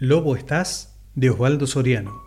[0.00, 2.22] Lobo estás de Osvaldo Soriano.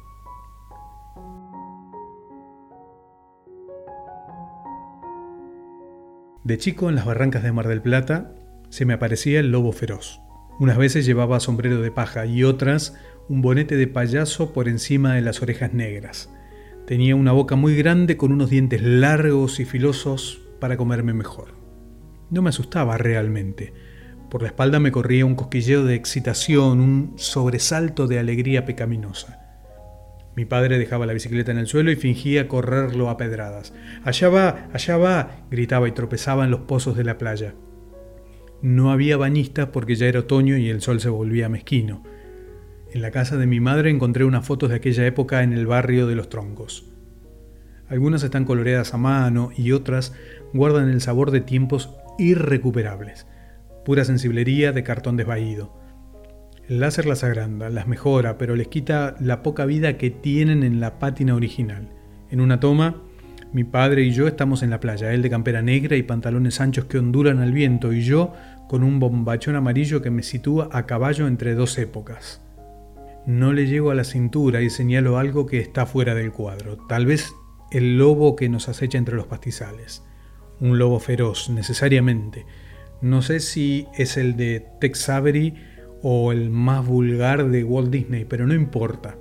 [6.44, 8.36] De chico en las barrancas de Mar del Plata
[8.68, 10.20] se me aparecía el lobo feroz.
[10.60, 12.98] Unas veces llevaba sombrero de paja y otras
[13.30, 16.30] un bonete de payaso por encima de las orejas negras.
[16.86, 21.56] Tenía una boca muy grande con unos dientes largos y filosos para comerme mejor.
[22.32, 23.74] No me asustaba realmente.
[24.32, 29.42] Por la espalda me corría un cosquilleo de excitación, un sobresalto de alegría pecaminosa.
[30.38, 33.74] Mi padre dejaba la bicicleta en el suelo y fingía correrlo a pedradas.
[34.06, 37.56] Allá va, allá va, gritaba y tropezaba en los pozos de la playa.
[38.62, 42.02] No había bañistas porque ya era otoño y el sol se volvía mezquino.
[42.94, 46.08] En la casa de mi madre encontré unas fotos de aquella época en el barrio
[46.08, 46.86] de los troncos.
[47.90, 50.14] Algunas están coloreadas a mano y otras
[50.54, 53.28] guardan el sabor de tiempos irrecuperables,
[53.84, 55.74] pura sensiblería de cartón desvaído.
[56.68, 60.80] El láser las agranda, las mejora, pero les quita la poca vida que tienen en
[60.80, 61.90] la pátina original.
[62.30, 63.02] En una toma,
[63.52, 66.86] mi padre y yo estamos en la playa, él de campera negra y pantalones anchos
[66.86, 68.34] que ondulan al viento y yo
[68.70, 72.42] con un bombachón amarillo que me sitúa a caballo entre dos épocas.
[73.26, 77.06] No le llego a la cintura y señalo algo que está fuera del cuadro, tal
[77.06, 77.34] vez
[77.72, 80.04] el lobo que nos acecha entre los pastizales.
[80.62, 82.46] Un lobo feroz, necesariamente.
[83.02, 85.56] No sé si es el de Tex Avery
[86.04, 89.18] o el más vulgar de Walt Disney, pero no importa.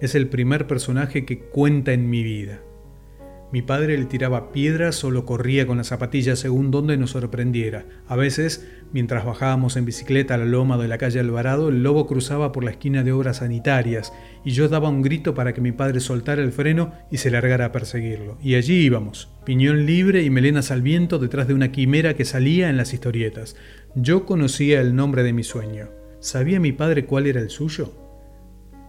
[0.00, 2.60] Es el primer personaje que cuenta en mi vida.
[3.54, 7.84] Mi padre le tiraba piedras o lo corría con las zapatillas según donde nos sorprendiera.
[8.08, 12.08] A veces, mientras bajábamos en bicicleta a la loma de la calle Alvarado, el lobo
[12.08, 14.12] cruzaba por la esquina de obras sanitarias
[14.44, 17.66] y yo daba un grito para que mi padre soltara el freno y se largara
[17.66, 18.38] a perseguirlo.
[18.42, 22.68] Y allí íbamos, piñón libre y melenas al viento detrás de una quimera que salía
[22.70, 23.54] en las historietas.
[23.94, 25.90] Yo conocía el nombre de mi sueño.
[26.18, 27.92] ¿Sabía mi padre cuál era el suyo?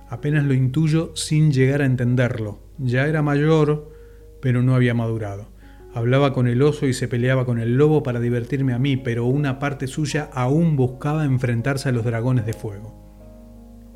[0.09, 2.63] Apenas lo intuyo sin llegar a entenderlo.
[2.79, 3.94] Ya era mayor,
[4.41, 5.49] pero no había madurado.
[5.93, 9.25] Hablaba con el oso y se peleaba con el lobo para divertirme a mí, pero
[9.25, 12.93] una parte suya aún buscaba enfrentarse a los dragones de fuego.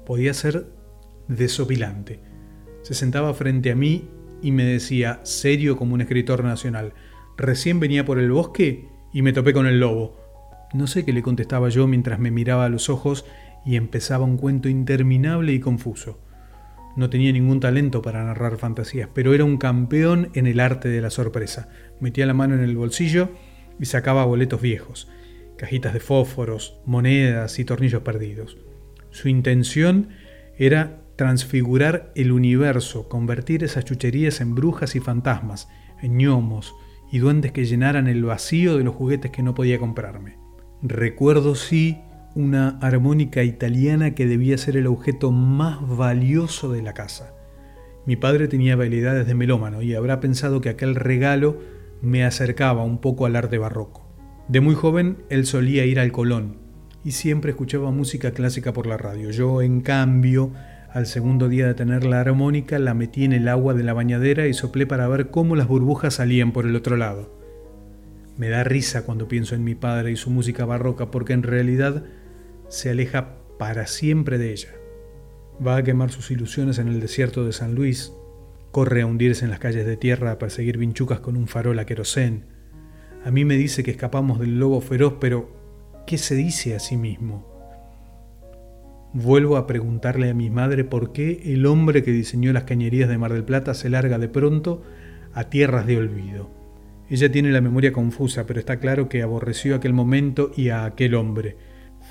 [0.06, 0.68] Podía ser
[1.28, 2.22] desopilante.
[2.84, 4.10] Se sentaba frente a mí
[4.42, 6.94] y me decía, serio como un escritor nacional,
[7.38, 10.18] recién venía por el bosque y me topé con el lobo.
[10.74, 13.26] No sé qué le contestaba yo mientras me miraba a los ojos
[13.66, 16.20] y empezaba un cuento interminable y confuso.
[16.96, 21.02] No tenía ningún talento para narrar fantasías, pero era un campeón en el arte de
[21.02, 21.70] la sorpresa.
[22.00, 23.30] Metía la mano en el bolsillo
[23.80, 25.08] y sacaba boletos viejos,
[25.58, 28.58] cajitas de fósforos, monedas y tornillos perdidos.
[29.12, 30.10] Su intención
[30.58, 35.68] era transfigurar el universo, convertir esas chucherías en brujas y fantasmas,
[36.02, 36.74] en gnomos
[37.12, 40.38] y duendes que llenaran el vacío de los juguetes que no podía comprarme.
[40.82, 42.00] Recuerdo sí
[42.36, 47.34] una armónica italiana que debía ser el objeto más valioso de la casa.
[48.06, 51.58] Mi padre tenía habilidades de melómano y habrá pensado que aquel regalo
[52.02, 54.08] me acercaba un poco al arte barroco.
[54.48, 56.58] De muy joven él solía ir al Colón
[57.04, 59.32] y siempre escuchaba música clásica por la radio.
[59.32, 60.54] Yo, en cambio,
[60.92, 64.48] al segundo día de tener la armónica, la metí en el agua de la bañadera
[64.48, 67.38] y soplé para ver cómo las burbujas salían por el otro lado.
[68.38, 72.06] Me da risa cuando pienso en mi padre y su música barroca porque en realidad
[72.70, 74.70] se aleja para siempre de ella.
[75.66, 78.14] Va a quemar sus ilusiones en el desierto de San Luis,
[78.72, 81.86] corre a hundirse en las calles de tierra a perseguir vinchucas con un farol a
[81.86, 82.46] querosén.
[83.26, 85.50] A mí me dice que escapamos del lobo feroz, pero
[86.08, 87.46] ¿qué se dice a sí mismo?
[89.12, 93.18] Vuelvo a preguntarle a mi madre por qué el hombre que diseñó las cañerías de
[93.18, 94.84] Mar del Plata se larga de pronto
[95.34, 96.50] a tierras de olvido.
[97.10, 101.16] Ella tiene la memoria confusa, pero está claro que aborreció aquel momento y a aquel
[101.16, 101.58] hombre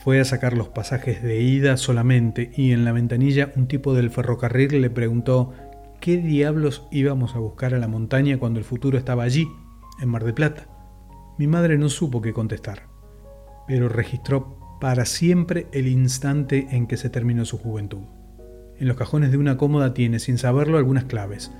[0.08, 4.08] fue a sacar los pasajes de ida solamente y en la ventanilla un tipo del
[4.08, 5.52] ferrocarril le preguntó
[6.00, 9.46] qué diablos íbamos a buscar a la montaña cuando el futuro estaba allí,
[10.00, 10.66] en Mar de Plata.
[11.36, 12.84] Mi madre no supo qué contestar,
[13.66, 18.04] pero registró para siempre el instante en que se terminó su juventud.
[18.78, 21.52] En los cajones de una cómoda tiene, sin saberlo, algunas claves.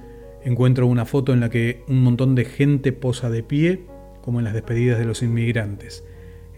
[0.42, 3.84] Encuentro una foto en la que un montón de gente posa de pie,
[4.22, 6.02] como en las despedidas de los inmigrantes.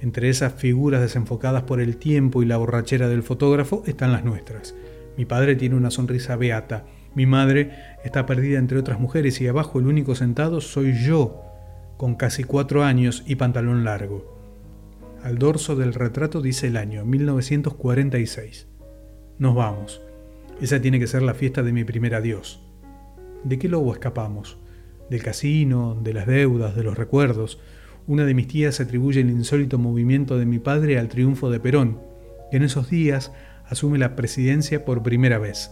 [0.00, 4.74] Entre esas figuras desenfocadas por el tiempo y la borrachera del fotógrafo están las nuestras.
[5.16, 7.72] Mi padre tiene una sonrisa beata, mi madre
[8.04, 11.42] está perdida entre otras mujeres y abajo el único sentado soy yo,
[11.96, 14.38] con casi cuatro años y pantalón largo.
[15.22, 18.68] Al dorso del retrato dice el año 1946.
[19.38, 20.00] Nos vamos.
[20.62, 22.62] Esa tiene que ser la fiesta de mi primer adiós.
[23.44, 24.58] ¿De qué lobo escapamos?
[25.10, 25.98] ¿Del casino?
[26.00, 26.74] ¿De las deudas?
[26.74, 27.58] ¿De los recuerdos?
[28.06, 32.00] Una de mis tías atribuye el insólito movimiento de mi padre al triunfo de Perón,
[32.50, 33.32] que en esos días
[33.66, 35.70] asume la presidencia por primera vez.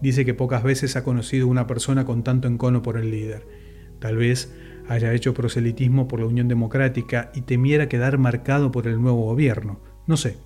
[0.00, 3.46] Dice que pocas veces ha conocido una persona con tanto encono por el líder.
[3.98, 4.54] Tal vez
[4.88, 9.80] haya hecho proselitismo por la Unión Democrática y temiera quedar marcado por el nuevo gobierno.
[10.06, 10.38] No sé.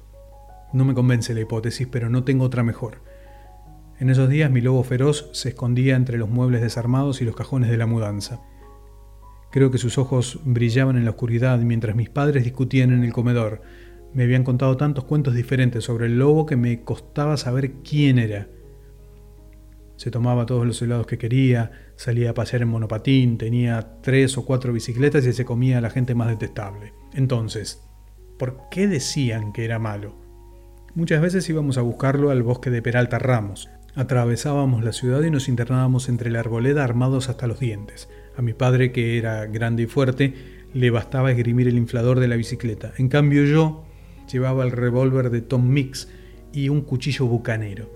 [0.72, 3.02] No me convence la hipótesis, pero no tengo otra mejor.
[4.00, 7.70] En esos días mi lobo feroz se escondía entre los muebles desarmados y los cajones
[7.70, 8.40] de la mudanza.
[9.52, 13.60] Creo que sus ojos brillaban en la oscuridad mientras mis padres discutían en el comedor.
[14.14, 18.48] Me habían contado tantos cuentos diferentes sobre el lobo que me costaba saber quién era.
[19.96, 24.46] Se tomaba todos los helados que quería, salía a pasear en monopatín, tenía tres o
[24.46, 26.94] cuatro bicicletas y se comía a la gente más detestable.
[27.12, 27.82] Entonces,
[28.38, 30.16] ¿por qué decían que era malo?
[30.94, 33.68] Muchas veces íbamos a buscarlo al bosque de Peralta Ramos.
[33.94, 38.08] Atravesábamos la ciudad y nos internábamos entre la arboleda armados hasta los dientes.
[38.36, 40.34] A mi padre, que era grande y fuerte,
[40.74, 42.92] le bastaba esgrimir el inflador de la bicicleta.
[42.98, 43.84] En cambio yo
[44.30, 46.08] llevaba el revólver de Tom Mix
[46.52, 47.90] y un cuchillo bucanero.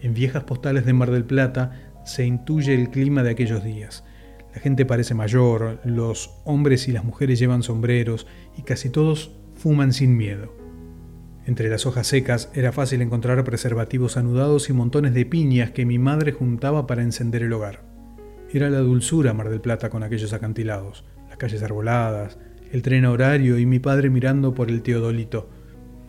[0.00, 4.04] En viejas postales de Mar del Plata se intuye el clima de aquellos días.
[4.54, 8.26] La gente parece mayor, los hombres y las mujeres llevan sombreros
[8.56, 10.54] y casi todos fuman sin miedo.
[11.46, 15.98] Entre las hojas secas era fácil encontrar preservativos anudados y montones de piñas que mi
[15.98, 17.93] madre juntaba para encender el hogar.
[18.54, 22.38] Era la dulzura Mar del Plata con aquellos acantilados, las calles arboladas,
[22.70, 25.50] el tren horario y mi padre mirando por el Teodolito.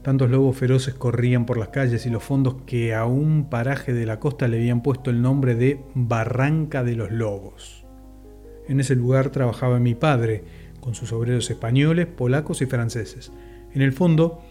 [0.03, 4.05] Tantos lobos feroces corrían por las calles y los fondos que a un paraje de
[4.05, 7.83] la costa le habían puesto el nombre de Barranca de los Lobos.
[8.67, 10.43] En ese lugar trabajaba mi padre,
[10.81, 13.31] con sus obreros españoles, polacos y franceses.
[13.73, 14.43] En el fondo,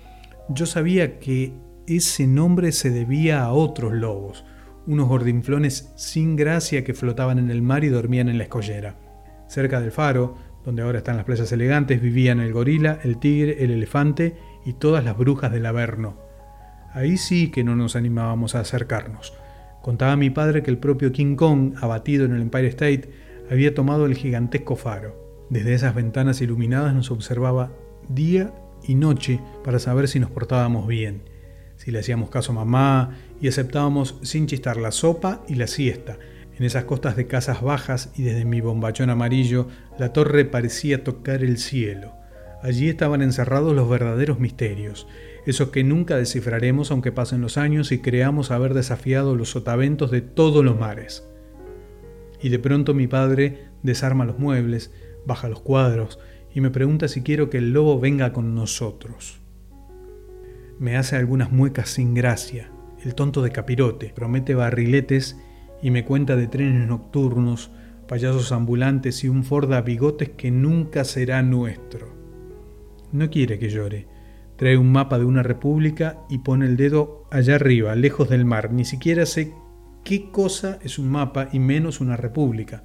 [0.49, 1.53] yo sabía que
[1.87, 4.45] ese nombre se debía a otros lobos,
[4.87, 8.97] unos gordinflones sin gracia que flotaban en el mar y dormían en la escollera.
[9.49, 13.71] Cerca del faro, donde ahora están las playas elegantes, vivían el gorila, el tigre, el
[13.71, 16.17] elefante y todas las brujas del Averno.
[16.93, 19.35] Ahí sí que no nos animábamos a acercarnos.
[19.83, 23.11] Contaba mi padre que el propio King Kong, abatido en el Empire State,
[23.51, 25.47] había tomado el gigantesco faro.
[25.51, 27.73] Desde esas ventanas iluminadas nos observaba
[28.09, 31.35] día y noche para saber si nos portábamos bien
[31.77, 33.11] si le hacíamos caso a mamá
[33.45, 36.17] y aceptábamos sin chistar la sopa y la siesta.
[36.57, 39.69] En esas costas de casas bajas y desde mi bombachón amarillo,
[39.99, 42.15] la torre parecía tocar el cielo.
[42.63, 45.07] Allí estaban encerrados los verdaderos misterios,
[45.45, 50.23] esos que nunca descifraremos aunque pasen los años y creamos haber desafiado los sotaventos de
[50.23, 51.29] todos los mares.
[52.41, 54.91] Y de pronto mi padre desarma los muebles,
[55.27, 56.19] baja los cuadros
[56.55, 59.45] y me pregunta si quiero que el lobo venga con nosotros
[60.79, 62.74] me hace algunas muecas sin gracia.
[63.05, 65.39] El tonto de capirote promete barriletes
[65.83, 67.71] y me cuenta de trenes nocturnos,
[68.09, 72.15] payasos ambulantes y un Ford a bigotes que nunca será nuestro.
[73.13, 74.09] No quiere que llore.
[74.57, 78.73] Trae un mapa de una república y pone el dedo allá arriba, lejos del mar.
[78.73, 79.53] Ni siquiera sé
[80.03, 82.85] qué cosa es un mapa y menos una república.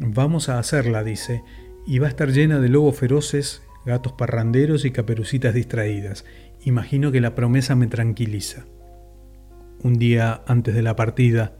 [0.00, 1.42] Vamos a hacerla, dice,
[1.86, 6.24] y va a estar llena de lobos feroces, gatos parranderos y caperucitas distraídas,
[6.64, 8.66] Imagino que la promesa me tranquiliza.
[9.82, 11.56] Un día antes de la partida,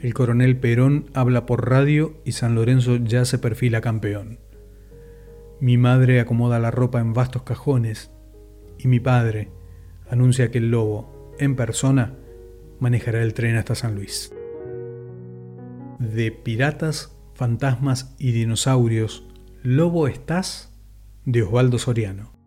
[0.00, 4.40] el coronel Perón habla por radio y San Lorenzo ya se perfila campeón.
[5.60, 8.10] Mi madre acomoda la ropa en vastos cajones
[8.78, 9.50] y mi padre
[10.08, 12.16] anuncia que el lobo, en persona,
[12.80, 14.34] manejará el tren hasta San Luis.
[16.00, 19.28] De piratas, fantasmas y dinosaurios,
[19.62, 20.72] Lobo estás
[21.26, 22.39] de Osvaldo Soriano.